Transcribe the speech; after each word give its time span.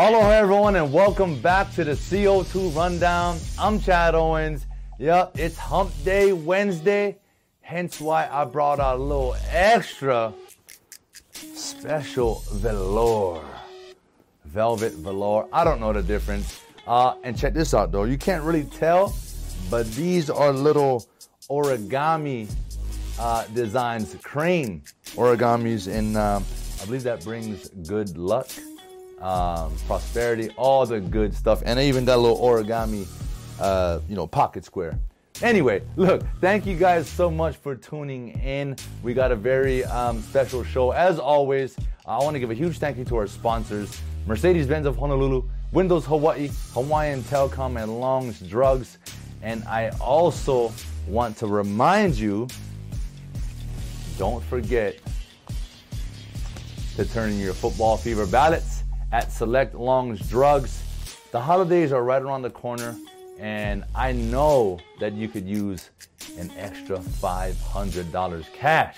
Aloha, 0.00 0.30
everyone, 0.30 0.76
and 0.76 0.92
welcome 0.92 1.40
back 1.40 1.74
to 1.74 1.82
the 1.82 1.90
CO2 1.90 2.72
Rundown. 2.76 3.36
I'm 3.58 3.80
Chad 3.80 4.14
Owens. 4.14 4.64
Yep, 5.00 5.36
it's 5.36 5.56
Hump 5.56 5.90
Day 6.04 6.32
Wednesday, 6.32 7.18
hence 7.62 8.00
why 8.00 8.28
I 8.30 8.44
brought 8.44 8.78
out 8.78 9.00
a 9.00 9.02
little 9.02 9.34
extra 9.50 10.32
special 11.32 12.44
velour. 12.52 13.44
Velvet 14.44 14.92
velour. 14.92 15.48
I 15.52 15.64
don't 15.64 15.80
know 15.80 15.92
the 15.92 16.04
difference. 16.04 16.60
Uh, 16.86 17.14
and 17.24 17.36
check 17.36 17.52
this 17.52 17.74
out, 17.74 17.90
though. 17.90 18.04
You 18.04 18.18
can't 18.18 18.44
really 18.44 18.66
tell, 18.66 19.16
but 19.68 19.90
these 19.94 20.30
are 20.30 20.52
little 20.52 21.08
origami 21.50 22.48
uh, 23.18 23.46
designs, 23.48 24.14
crane 24.22 24.84
origamis, 25.16 25.92
and 25.92 26.16
um, 26.16 26.44
I 26.80 26.84
believe 26.84 27.02
that 27.02 27.24
brings 27.24 27.68
good 27.88 28.16
luck, 28.16 28.48
um, 29.20 29.74
prosperity, 29.86 30.50
all 30.56 30.86
the 30.86 31.00
good 31.00 31.34
stuff, 31.34 31.62
and 31.64 31.78
even 31.78 32.04
that 32.06 32.18
little 32.18 32.38
origami, 32.38 33.06
uh, 33.60 34.00
you 34.08 34.16
know, 34.16 34.26
pocket 34.26 34.64
square. 34.64 34.98
Anyway, 35.40 35.82
look, 35.96 36.22
thank 36.40 36.66
you 36.66 36.76
guys 36.76 37.08
so 37.08 37.30
much 37.30 37.56
for 37.56 37.76
tuning 37.76 38.30
in. 38.40 38.76
We 39.02 39.14
got 39.14 39.30
a 39.30 39.36
very 39.36 39.84
um, 39.84 40.20
special 40.22 40.64
show. 40.64 40.90
As 40.90 41.18
always, 41.18 41.76
I 42.06 42.18
want 42.18 42.34
to 42.34 42.40
give 42.40 42.50
a 42.50 42.54
huge 42.54 42.78
thank 42.78 42.98
you 42.98 43.04
to 43.04 43.16
our 43.16 43.26
sponsors 43.26 44.00
Mercedes 44.26 44.66
Benz 44.66 44.86
of 44.86 44.96
Honolulu, 44.96 45.42
Windows 45.72 46.04
Hawaii, 46.04 46.50
Hawaiian 46.72 47.22
Telcom, 47.22 47.82
and 47.82 48.00
Long's 48.00 48.40
Drugs. 48.40 48.98
And 49.42 49.64
I 49.64 49.90
also 50.00 50.72
want 51.06 51.36
to 51.38 51.46
remind 51.46 52.14
you 52.16 52.48
don't 54.18 54.44
forget 54.44 54.98
to 56.96 57.04
turn 57.04 57.30
in 57.30 57.38
your 57.38 57.54
football 57.54 57.96
fever 57.96 58.26
ballots 58.26 58.77
at 59.12 59.32
Select 59.32 59.74
Long's 59.74 60.28
Drugs. 60.28 60.82
The 61.32 61.40
holidays 61.40 61.92
are 61.92 62.02
right 62.02 62.22
around 62.22 62.42
the 62.42 62.50
corner, 62.50 62.96
and 63.38 63.84
I 63.94 64.12
know 64.12 64.78
that 65.00 65.12
you 65.12 65.28
could 65.28 65.46
use 65.46 65.90
an 66.38 66.50
extra 66.56 66.98
$500 66.98 68.52
cash. 68.52 68.96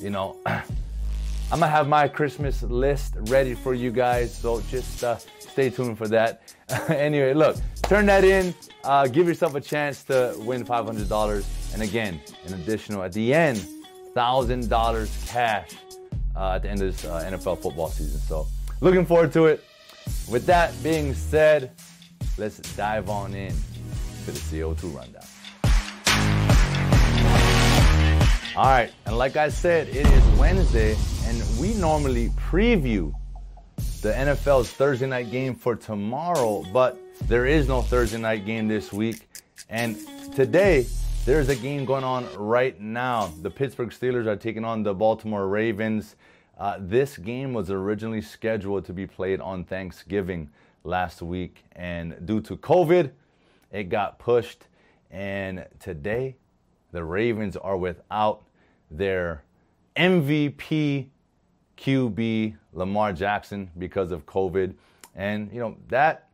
You 0.00 0.10
know, 0.10 0.36
I'm 0.46 1.60
gonna 1.60 1.68
have 1.68 1.88
my 1.88 2.08
Christmas 2.08 2.62
list 2.62 3.14
ready 3.20 3.54
for 3.54 3.72
you 3.72 3.90
guys, 3.90 4.34
so 4.34 4.60
just 4.70 5.02
uh, 5.02 5.16
stay 5.38 5.70
tuned 5.70 5.96
for 5.96 6.08
that. 6.08 6.42
anyway, 6.88 7.32
look, 7.32 7.56
turn 7.82 8.06
that 8.06 8.24
in, 8.24 8.54
uh, 8.84 9.06
give 9.06 9.26
yourself 9.26 9.54
a 9.54 9.60
chance 9.60 10.04
to 10.04 10.34
win 10.40 10.64
$500, 10.64 11.72
and 11.72 11.82
again, 11.82 12.20
an 12.46 12.54
additional 12.54 13.02
at 13.02 13.12
the 13.12 13.32
end, 13.32 13.64
$1,000 14.14 15.28
cash 15.28 15.70
uh, 16.36 16.52
at 16.52 16.62
the 16.62 16.68
end 16.68 16.82
of 16.82 16.92
this 16.92 17.04
uh, 17.04 17.22
NFL 17.24 17.62
football 17.62 17.88
season. 17.88 18.20
So, 18.20 18.46
looking 18.80 19.04
forward 19.06 19.32
to 19.32 19.46
it. 19.46 19.64
With 20.30 20.46
that 20.46 20.72
being 20.82 21.14
said, 21.14 21.72
let's 22.36 22.58
dive 22.76 23.08
on 23.08 23.34
in 23.34 23.54
to 24.24 24.30
the 24.30 24.38
CO2 24.38 24.94
rundown. 24.94 25.22
All 28.56 28.64
right, 28.64 28.90
and 29.06 29.16
like 29.16 29.36
I 29.36 29.50
said, 29.50 29.88
it 29.88 30.06
is 30.06 30.38
Wednesday, 30.38 30.96
and 31.26 31.42
we 31.60 31.74
normally 31.74 32.30
preview 32.30 33.12
the 34.02 34.12
NFL's 34.12 34.70
Thursday 34.70 35.06
night 35.06 35.30
game 35.30 35.54
for 35.54 35.76
tomorrow, 35.76 36.64
but 36.72 36.98
there 37.28 37.46
is 37.46 37.68
no 37.68 37.82
Thursday 37.82 38.18
night 38.18 38.46
game 38.46 38.66
this 38.66 38.92
week. 38.92 39.28
And 39.68 39.96
today, 40.34 40.86
there's 41.24 41.48
a 41.48 41.56
game 41.56 41.84
going 41.84 42.04
on 42.04 42.26
right 42.36 42.80
now. 42.80 43.30
The 43.42 43.50
Pittsburgh 43.50 43.90
Steelers 43.90 44.26
are 44.26 44.36
taking 44.36 44.64
on 44.64 44.82
the 44.82 44.94
Baltimore 44.94 45.46
Ravens. 45.46 46.16
Uh, 46.58 46.76
this 46.80 47.16
game 47.16 47.52
was 47.52 47.70
originally 47.70 48.20
scheduled 48.20 48.84
to 48.84 48.92
be 48.92 49.06
played 49.06 49.40
on 49.40 49.64
Thanksgiving 49.64 50.50
last 50.82 51.22
week, 51.22 51.64
and 51.72 52.16
due 52.26 52.40
to 52.40 52.56
COVID, 52.56 53.12
it 53.70 53.84
got 53.84 54.18
pushed. 54.18 54.66
And 55.10 55.66
today, 55.78 56.36
the 56.92 57.04
Ravens 57.04 57.56
are 57.56 57.76
without 57.76 58.42
their 58.90 59.44
MVP 59.96 61.06
QB 61.76 62.56
Lamar 62.72 63.12
Jackson 63.12 63.70
because 63.78 64.10
of 64.10 64.26
COVID. 64.26 64.74
And, 65.14 65.52
you 65.52 65.60
know, 65.60 65.76
that 65.88 66.28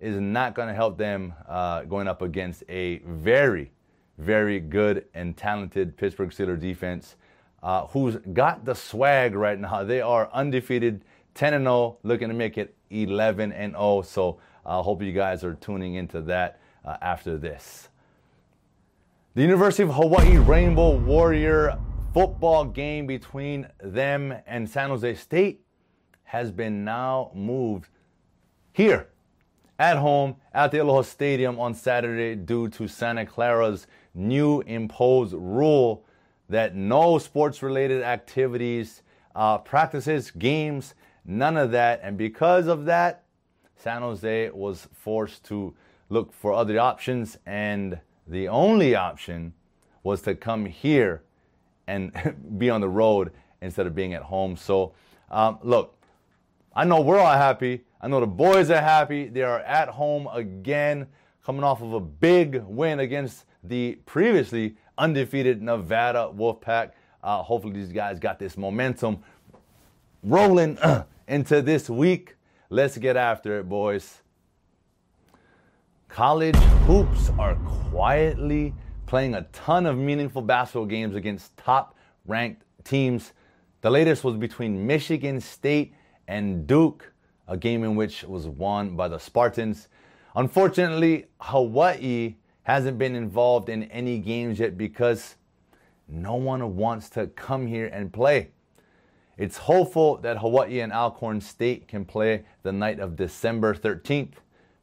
is 0.00 0.18
not 0.18 0.54
going 0.54 0.68
to 0.68 0.74
help 0.74 0.98
them 0.98 1.34
uh, 1.48 1.82
going 1.82 2.08
up 2.08 2.22
against 2.22 2.64
a 2.68 2.98
very, 2.98 3.70
very 4.18 4.60
good 4.60 5.04
and 5.14 5.36
talented 5.36 5.96
Pittsburgh 5.96 6.30
Steelers 6.30 6.60
defense 6.60 7.16
uh, 7.62 7.86
who's 7.88 8.16
got 8.32 8.64
the 8.64 8.74
swag 8.74 9.34
right 9.34 9.58
now. 9.58 9.84
They 9.84 10.00
are 10.00 10.30
undefeated, 10.32 11.04
10 11.34 11.54
and 11.54 11.64
0, 11.64 11.98
looking 12.02 12.28
to 12.28 12.34
make 12.34 12.58
it 12.58 12.74
11 12.90 13.52
and 13.52 13.72
0. 13.72 14.02
So 14.02 14.38
I 14.64 14.78
uh, 14.78 14.82
hope 14.82 15.02
you 15.02 15.12
guys 15.12 15.44
are 15.44 15.54
tuning 15.54 15.94
into 15.94 16.20
that 16.22 16.60
uh, 16.84 16.96
after 17.00 17.36
this. 17.36 17.88
The 19.34 19.42
University 19.42 19.82
of 19.82 19.94
Hawaii 19.94 20.38
Rainbow 20.38 20.96
Warrior 20.96 21.78
football 22.14 22.64
game 22.64 23.06
between 23.06 23.68
them 23.82 24.34
and 24.46 24.68
San 24.68 24.88
Jose 24.88 25.14
State 25.16 25.60
has 26.24 26.50
been 26.50 26.84
now 26.84 27.30
moved 27.34 27.90
here 28.72 29.08
at 29.78 29.98
home 29.98 30.36
at 30.54 30.70
the 30.70 30.78
Aloha 30.78 31.02
Stadium 31.02 31.60
on 31.60 31.74
Saturday 31.74 32.34
due 32.34 32.68
to 32.68 32.88
Santa 32.88 33.26
Clara's 33.26 33.86
new 34.14 34.62
imposed 34.62 35.34
rule 35.34 36.04
that 36.48 36.74
no 36.74 37.18
sports 37.18 37.62
related 37.62 38.02
activities, 38.02 39.02
uh, 39.34 39.58
practices, 39.58 40.30
games, 40.30 40.94
none 41.24 41.56
of 41.56 41.70
that. 41.72 42.00
And 42.02 42.16
because 42.16 42.66
of 42.66 42.84
that, 42.86 43.24
San 43.76 44.02
Jose 44.02 44.50
was 44.50 44.88
forced 44.92 45.44
to 45.44 45.74
look 46.08 46.32
for 46.32 46.52
other 46.52 46.78
options. 46.78 47.36
And 47.46 47.98
the 48.26 48.48
only 48.48 48.94
option 48.94 49.52
was 50.02 50.22
to 50.22 50.34
come 50.34 50.66
here 50.66 51.22
and 51.86 52.12
be 52.58 52.70
on 52.70 52.80
the 52.80 52.88
road 52.88 53.32
instead 53.60 53.86
of 53.86 53.94
being 53.94 54.14
at 54.14 54.22
home. 54.22 54.56
So, 54.56 54.94
um, 55.30 55.58
look, 55.62 55.96
I 56.74 56.84
know 56.84 57.00
we're 57.00 57.18
all 57.18 57.32
happy. 57.32 57.84
I 58.00 58.08
know 58.08 58.20
the 58.20 58.26
boys 58.26 58.70
are 58.70 58.80
happy. 58.80 59.28
They 59.28 59.42
are 59.42 59.60
at 59.60 59.88
home 59.88 60.28
again, 60.32 61.06
coming 61.44 61.64
off 61.64 61.82
of 61.82 61.92
a 61.92 62.00
big 62.00 62.62
win 62.64 63.00
against 63.00 63.46
the 63.64 63.98
previously 64.06 64.76
undefeated 64.98 65.62
Nevada 65.62 66.30
Wolfpack. 66.34 66.92
Uh, 67.22 67.42
hopefully, 67.42 67.74
these 67.74 67.92
guys 67.92 68.18
got 68.18 68.38
this 68.38 68.56
momentum 68.56 69.18
rolling 70.22 70.78
uh, 70.78 71.04
into 71.28 71.62
this 71.62 71.88
week. 71.90 72.36
Let's 72.70 72.98
get 72.98 73.16
after 73.16 73.60
it, 73.60 73.68
boys. 73.68 74.22
College 76.08 76.56
hoops 76.86 77.30
are 77.38 77.56
quietly 77.90 78.74
playing 79.06 79.34
a 79.34 79.42
ton 79.52 79.86
of 79.86 79.96
meaningful 79.96 80.42
basketball 80.42 80.86
games 80.86 81.14
against 81.14 81.56
top 81.56 81.94
ranked 82.26 82.62
teams. 82.84 83.32
The 83.82 83.90
latest 83.90 84.24
was 84.24 84.36
between 84.36 84.86
Michigan 84.86 85.40
State 85.40 85.94
and 86.26 86.66
Duke, 86.66 87.12
a 87.46 87.56
game 87.56 87.84
in 87.84 87.96
which 87.96 88.24
was 88.24 88.46
won 88.48 88.96
by 88.96 89.08
the 89.08 89.18
Spartans. 89.18 89.88
Unfortunately, 90.34 91.26
Hawaii 91.40 92.36
hasn't 92.66 92.98
been 92.98 93.14
involved 93.14 93.68
in 93.68 93.84
any 93.84 94.18
games 94.18 94.58
yet 94.58 94.76
because 94.76 95.36
no 96.08 96.34
one 96.34 96.74
wants 96.74 97.08
to 97.08 97.28
come 97.28 97.64
here 97.64 97.86
and 97.86 98.12
play. 98.12 98.48
It's 99.38 99.56
hopeful 99.56 100.16
that 100.16 100.38
Hawaii 100.38 100.80
and 100.80 100.92
Alcorn 100.92 101.40
State 101.40 101.86
can 101.86 102.04
play 102.04 102.44
the 102.64 102.72
night 102.72 102.98
of 102.98 103.14
December 103.14 103.72
13th, 103.72 104.32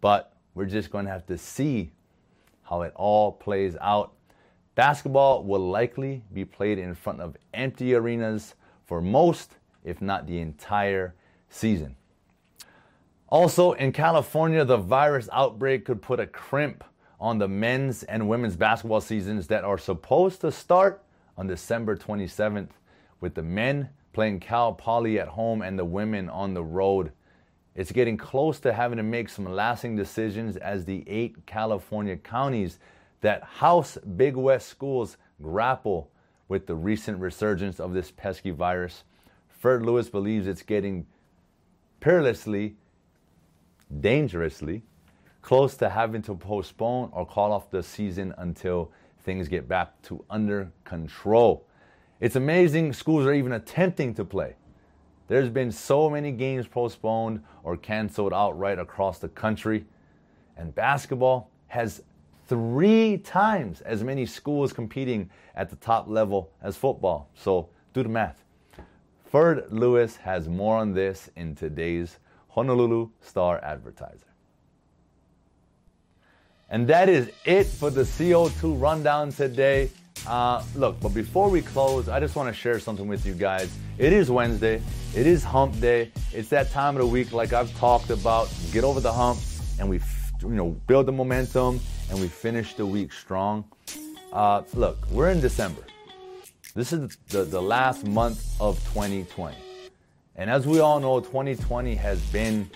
but 0.00 0.36
we're 0.54 0.66
just 0.66 0.92
going 0.92 1.06
to 1.06 1.10
have 1.10 1.26
to 1.26 1.36
see 1.36 1.90
how 2.62 2.82
it 2.82 2.92
all 2.94 3.32
plays 3.32 3.74
out. 3.80 4.12
Basketball 4.76 5.42
will 5.42 5.68
likely 5.68 6.22
be 6.32 6.44
played 6.44 6.78
in 6.78 6.94
front 6.94 7.20
of 7.20 7.36
empty 7.54 7.92
arenas 7.96 8.54
for 8.86 9.00
most, 9.00 9.56
if 9.82 10.00
not 10.00 10.28
the 10.28 10.38
entire 10.38 11.16
season. 11.48 11.96
Also, 13.30 13.72
in 13.72 13.90
California, 13.90 14.64
the 14.64 14.76
virus 14.76 15.28
outbreak 15.32 15.84
could 15.84 16.00
put 16.00 16.20
a 16.20 16.26
crimp 16.28 16.84
on 17.20 17.38
the 17.38 17.48
men's 17.48 18.02
and 18.02 18.28
women's 18.28 18.56
basketball 18.56 19.00
seasons 19.00 19.46
that 19.48 19.64
are 19.64 19.78
supposed 19.78 20.40
to 20.40 20.52
start 20.52 21.02
on 21.36 21.46
December 21.46 21.96
27th, 21.96 22.70
with 23.20 23.34
the 23.34 23.42
men 23.42 23.88
playing 24.12 24.40
Cal 24.40 24.72
Poly 24.72 25.18
at 25.18 25.28
home 25.28 25.62
and 25.62 25.78
the 25.78 25.84
women 25.84 26.28
on 26.28 26.54
the 26.54 26.62
road 26.62 27.12
it's 27.74 27.90
getting 27.90 28.16
close 28.16 28.60
to 28.60 28.72
having 28.72 28.98
to 28.98 29.02
make 29.02 29.28
some 29.28 29.44
lasting 29.46 29.96
decisions 29.96 30.56
as 30.56 30.84
the 30.84 31.02
eight 31.08 31.44
California 31.46 32.16
counties 32.16 32.78
that 33.20 33.42
house 33.42 33.98
Big 34.16 34.36
West 34.36 34.68
schools 34.68 35.16
grapple 35.42 36.10
with 36.48 36.66
the 36.66 36.74
recent 36.74 37.18
resurgence 37.18 37.80
of 37.80 37.92
this 37.92 38.10
pesky 38.12 38.50
virus. 38.50 39.02
Ferd 39.48 39.84
Lewis 39.84 40.08
believes 40.08 40.46
it's 40.46 40.62
getting 40.62 41.06
perilously, 41.98 42.76
dangerously 44.00 44.82
close 45.44 45.76
to 45.76 45.90
having 45.90 46.22
to 46.22 46.34
postpone 46.34 47.10
or 47.12 47.26
call 47.26 47.52
off 47.52 47.70
the 47.70 47.82
season 47.82 48.32
until 48.38 48.90
things 49.24 49.46
get 49.46 49.68
back 49.68 50.00
to 50.00 50.24
under 50.30 50.72
control. 50.84 51.66
It's 52.18 52.34
amazing 52.34 52.94
schools 52.94 53.26
are 53.26 53.34
even 53.34 53.52
attempting 53.52 54.14
to 54.14 54.24
play. 54.24 54.56
There's 55.28 55.50
been 55.50 55.70
so 55.70 56.08
many 56.08 56.32
games 56.32 56.66
postponed 56.66 57.42
or 57.62 57.76
canceled 57.76 58.32
outright 58.32 58.78
across 58.78 59.18
the 59.18 59.28
country. 59.28 59.84
And 60.56 60.74
basketball 60.74 61.50
has 61.66 62.02
three 62.46 63.18
times 63.18 63.82
as 63.82 64.02
many 64.02 64.24
schools 64.24 64.72
competing 64.72 65.28
at 65.54 65.68
the 65.68 65.76
top 65.76 66.08
level 66.08 66.52
as 66.62 66.78
football. 66.78 67.28
So 67.34 67.68
do 67.92 68.02
the 68.02 68.08
math. 68.08 68.42
Ferd 69.30 69.66
Lewis 69.70 70.16
has 70.16 70.48
more 70.48 70.78
on 70.78 70.94
this 70.94 71.28
in 71.36 71.54
today's 71.54 72.18
Honolulu 72.48 73.10
Star 73.20 73.62
Advertiser. 73.62 74.33
And 76.74 76.88
that 76.88 77.08
is 77.08 77.30
it 77.44 77.68
for 77.68 77.88
the 77.88 78.00
CO2 78.00 78.80
rundown 78.80 79.30
today. 79.30 79.90
Uh, 80.26 80.60
look, 80.74 80.98
but 80.98 81.14
before 81.14 81.48
we 81.48 81.62
close, 81.62 82.08
I 82.08 82.18
just 82.18 82.34
want 82.34 82.52
to 82.52 82.52
share 82.52 82.80
something 82.80 83.06
with 83.06 83.24
you 83.24 83.32
guys. 83.32 83.72
It 83.96 84.12
is 84.12 84.28
Wednesday. 84.28 84.82
It 85.14 85.24
is 85.24 85.44
hump 85.44 85.78
day. 85.78 86.10
It's 86.32 86.48
that 86.48 86.72
time 86.72 86.96
of 86.96 87.02
the 87.02 87.06
week, 87.06 87.32
like 87.32 87.52
I've 87.52 87.72
talked 87.78 88.10
about. 88.10 88.52
Get 88.72 88.82
over 88.82 88.98
the 88.98 89.12
hump, 89.12 89.38
and 89.78 89.88
we, 89.88 90.00
you 90.42 90.48
know, 90.48 90.70
build 90.88 91.06
the 91.06 91.12
momentum, 91.12 91.78
and 92.10 92.20
we 92.20 92.26
finish 92.26 92.74
the 92.74 92.84
week 92.84 93.12
strong. 93.12 93.64
Uh, 94.32 94.62
look, 94.74 94.98
we're 95.12 95.30
in 95.30 95.40
December. 95.40 95.82
This 96.74 96.92
is 96.92 97.16
the, 97.28 97.44
the 97.44 97.62
last 97.62 98.04
month 98.04 98.60
of 98.60 98.80
2020. 98.94 99.56
And 100.34 100.50
as 100.50 100.66
we 100.66 100.80
all 100.80 100.98
know, 100.98 101.20
2020 101.20 101.94
has 101.94 102.20
been 102.32 102.68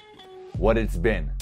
what 0.56 0.78
it's 0.78 0.96
been, 0.96 1.32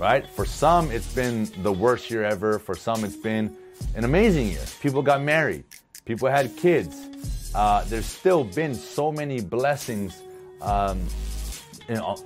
right? 0.00 0.26
For 0.26 0.46
some, 0.46 0.90
it's 0.90 1.14
been 1.14 1.46
the 1.62 1.72
worst 1.72 2.10
year 2.10 2.24
ever. 2.24 2.58
For 2.58 2.74
some, 2.74 3.04
it's 3.04 3.16
been 3.16 3.54
an 3.94 4.04
amazing 4.04 4.48
year. 4.48 4.64
People 4.80 5.02
got 5.02 5.20
married, 5.20 5.64
people 6.06 6.28
had 6.28 6.56
kids. 6.56 6.96
Uh, 7.54 7.84
there's 7.84 8.06
still 8.06 8.44
been 8.44 8.74
so 8.74 9.12
many 9.12 9.40
blessings 9.40 10.22
um, 10.62 11.04
you 11.88 11.96
know, 11.96 12.16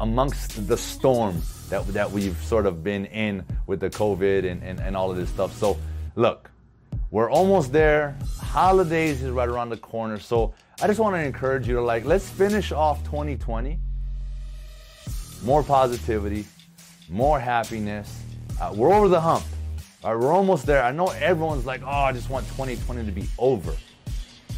amongst 0.00 0.68
the 0.68 0.76
storm 0.76 1.42
that, 1.68 1.84
that 1.88 2.10
we've 2.10 2.36
sort 2.44 2.66
of 2.66 2.84
been 2.84 3.06
in 3.06 3.44
with 3.66 3.80
the 3.80 3.90
COVID 3.90 4.48
and, 4.48 4.62
and, 4.62 4.78
and 4.78 4.96
all 4.96 5.10
of 5.10 5.16
this 5.16 5.30
stuff. 5.30 5.56
So, 5.56 5.78
look, 6.14 6.50
we're 7.10 7.30
almost 7.30 7.72
there. 7.72 8.16
Holidays 8.38 9.22
is 9.22 9.30
right 9.30 9.48
around 9.48 9.70
the 9.70 9.78
corner. 9.78 10.20
So, 10.20 10.54
I 10.80 10.86
just 10.86 11.00
want 11.00 11.16
to 11.16 11.20
encourage 11.20 11.66
you 11.66 11.76
to 11.76 11.80
like, 11.80 12.04
let's 12.04 12.28
finish 12.28 12.70
off 12.70 13.02
2020. 13.04 13.78
More 15.42 15.62
positivity, 15.62 16.44
more 17.08 17.38
happiness. 17.38 18.22
Uh, 18.60 18.72
we're 18.74 18.92
over 18.92 19.08
the 19.08 19.20
hump. 19.20 19.44
All 20.02 20.14
right, 20.14 20.22
we're 20.22 20.32
almost 20.32 20.66
there. 20.66 20.82
I 20.82 20.92
know 20.92 21.08
everyone's 21.08 21.66
like, 21.66 21.82
oh, 21.84 21.88
I 21.88 22.12
just 22.12 22.30
want 22.30 22.46
2020 22.48 23.04
to 23.06 23.12
be 23.12 23.28
over. 23.38 23.74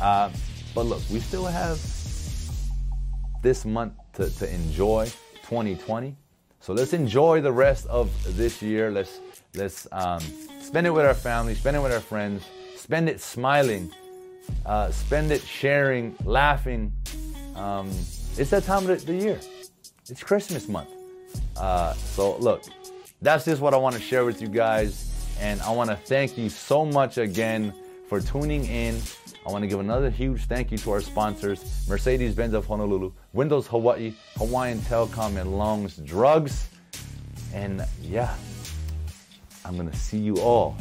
Uh, 0.00 0.30
but 0.74 0.86
look, 0.86 1.02
we 1.10 1.20
still 1.20 1.46
have 1.46 1.80
this 3.42 3.64
month 3.64 3.94
to, 4.14 4.30
to 4.38 4.52
enjoy 4.52 5.06
2020. 5.42 6.14
So 6.60 6.72
let's 6.72 6.92
enjoy 6.92 7.40
the 7.40 7.52
rest 7.52 7.86
of 7.86 8.10
this 8.36 8.60
year. 8.60 8.90
Let's 8.90 9.20
let's 9.54 9.86
um, 9.92 10.20
spend 10.60 10.86
it 10.86 10.90
with 10.90 11.06
our 11.06 11.14
family, 11.14 11.54
spend 11.54 11.76
it 11.76 11.80
with 11.80 11.92
our 11.92 12.00
friends, 12.00 12.44
spend 12.76 13.08
it 13.08 13.20
smiling, 13.20 13.90
uh, 14.66 14.90
spend 14.90 15.32
it 15.32 15.40
sharing, 15.40 16.14
laughing. 16.24 16.92
Um, 17.54 17.88
it's 18.36 18.50
that 18.50 18.64
time 18.64 18.88
of 18.88 19.04
the, 19.04 19.14
year. 19.14 19.40
It's 20.08 20.22
Christmas 20.22 20.68
month. 20.68 20.90
Uh, 21.58 21.92
so 21.94 22.36
look, 22.36 22.62
that's 23.22 23.44
just 23.44 23.60
what 23.60 23.74
I 23.74 23.76
want 23.76 23.94
to 23.96 24.00
share 24.00 24.24
with 24.24 24.40
you 24.40 24.48
guys. 24.48 25.04
And 25.40 25.60
I 25.62 25.70
want 25.70 25.90
to 25.90 25.96
thank 25.96 26.36
you 26.36 26.48
so 26.48 26.84
much 26.84 27.18
again 27.18 27.72
for 28.08 28.20
tuning 28.20 28.64
in. 28.64 29.00
I 29.46 29.50
want 29.50 29.62
to 29.62 29.68
give 29.68 29.80
another 29.80 30.10
huge 30.10 30.42
thank 30.44 30.70
you 30.72 30.78
to 30.78 30.90
our 30.92 31.00
sponsors 31.00 31.86
Mercedes 31.88 32.34
Benz 32.34 32.54
of 32.54 32.66
Honolulu, 32.66 33.12
Windows 33.32 33.66
Hawaii, 33.66 34.14
Hawaiian 34.36 34.78
Telcom, 34.80 35.40
and 35.40 35.56
Longs 35.56 35.96
Drugs. 35.98 36.68
And 37.54 37.84
yeah, 38.02 38.34
I'm 39.64 39.76
going 39.76 39.90
to 39.90 39.96
see 39.96 40.18
you 40.18 40.36
all 40.36 40.76